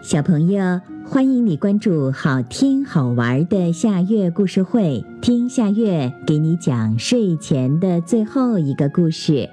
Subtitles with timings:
[0.00, 9.50] 小朋友，欢迎你关注好听好玩的夏月故事会，听夏月给你讲睡前的最后一个故事。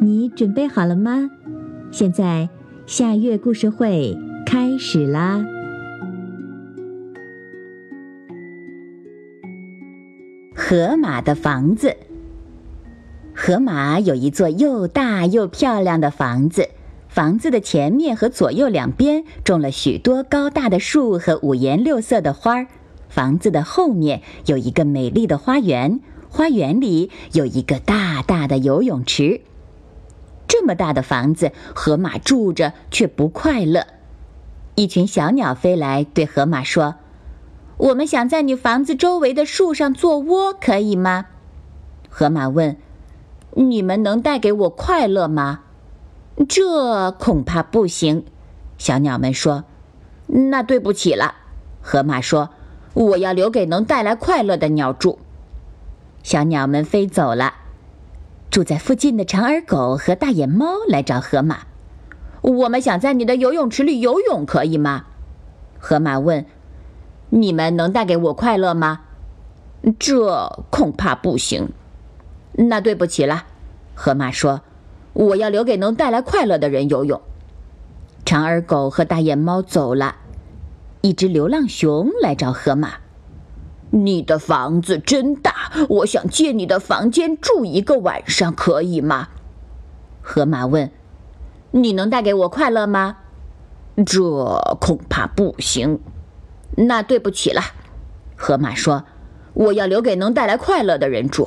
[0.00, 1.30] 你准备好了吗？
[1.90, 2.48] 现在
[2.86, 5.44] 夏月故事会开始啦！
[10.54, 11.94] 河马的房子。
[13.34, 16.66] 河马有一座又大又漂亮的房子。
[17.12, 22.68] 房子的前面和左右两边种了许多高大的树和五颜六色的花儿。
[23.10, 29.42] 房子的后面有一个美丽的花园，花园里有一个大大的游泳池。
[30.48, 33.88] 这么大的房子，河马住着却不快乐。
[34.74, 36.94] 一群小鸟飞来，对河马说
[37.76, 41.26] ：“我们想在你房子周围的树上做窝，可以吗？”
[42.08, 42.78] 河马问
[43.56, 45.64] ：“你们能带给我快乐吗？”
[46.48, 48.24] 这恐怕不行，
[48.78, 49.64] 小鸟们说
[50.50, 51.34] ：“那对不起了。”
[51.82, 52.50] 河马说
[52.94, 55.18] ：“我要留给能带来快乐的鸟住。”
[56.22, 57.54] 小鸟们飞走了。
[58.50, 61.60] 住在附近的长耳狗和大眼猫来找河马
[62.42, 65.06] ：“我们想在你的游泳池里游泳，可以吗？”
[65.78, 66.46] 河马问
[67.30, 69.00] ：“你们能带给我快乐吗？”
[69.98, 71.72] 这恐怕不行。
[72.52, 73.44] 那对不起了，
[73.94, 74.62] 河马说。
[75.12, 77.20] 我要留给能带来快乐的人游泳。
[78.24, 80.16] 长耳狗和大眼猫走了，
[81.00, 82.94] 一只流浪熊来找河马
[83.90, 89.28] ：“你的房子真大，我想借你的房间住一个晚上，可以吗？”
[90.22, 90.90] 河马问
[91.72, 93.18] ：“你能带给我快乐吗？”
[94.06, 94.22] 这
[94.80, 96.00] 恐怕不行。
[96.76, 97.60] 那对不起了，
[98.36, 99.04] 河马说
[99.52, 101.46] ：“我要留给能带来快乐的人住。”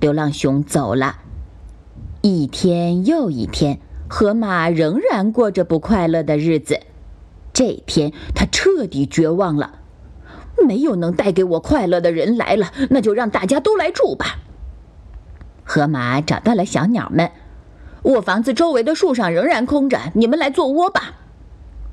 [0.00, 1.16] 流浪熊走了。
[2.22, 6.78] 一天又一天，河马仍然过着不快乐的日子。
[7.54, 9.78] 这天，他彻底绝望了。
[10.66, 14.36] 没有能带给我快乐的人来了，那就让大家都来住吧。
[15.64, 17.30] 河马找到了小鸟们，
[18.02, 21.14] 我房子周围的树上仍然空着，你们来做窝吧。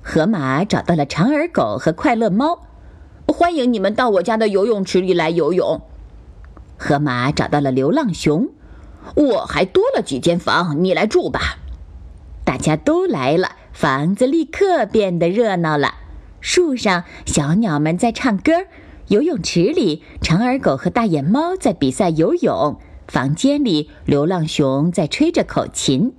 [0.01, 2.63] 河马找到了长耳狗和快乐猫，
[3.27, 5.81] 欢迎你们到我家的游泳池里来游泳。
[6.75, 8.49] 河马找到了流浪熊。
[9.15, 11.57] 我还多了几间房，你来住吧。
[12.43, 15.95] 大家都来了，房子立刻变得热闹了。
[16.39, 18.51] 树上小鸟们在唱歌，
[19.07, 26.13] 游泳池里长耳狗和大眼猫在比赛游泳，房间里流浪熊在吹着口琴。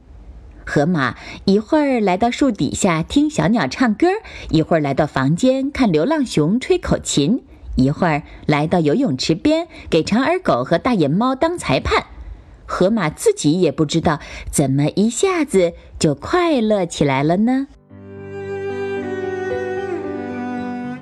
[0.66, 1.16] 河马
[1.46, 4.08] 一会儿来到树底下听小鸟唱歌，
[4.50, 7.42] 一会儿来到房间看流浪熊吹口琴，
[7.76, 12.04] 一会儿来到游泳池边给长耳狗和大眼猫当裁判。
[12.68, 14.20] 河马自己也不知道
[14.52, 17.66] 怎么一下子就快乐起来了呢。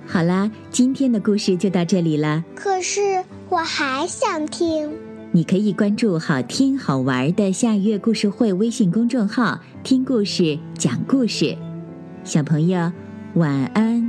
[0.07, 2.45] 好啦，今天的故事就到这里了。
[2.55, 4.91] 可是我还想听。
[5.33, 11.55] 你可以关注“好听好玩的夏月故事会”微信公众号，听故事、讲故事。
[12.25, 12.91] 小朋友，
[13.35, 14.06] 晚安。